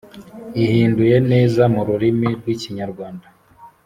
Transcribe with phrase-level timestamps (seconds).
[0.63, 3.27] ihinduye neza mu rurimi rw Ikinyarwanda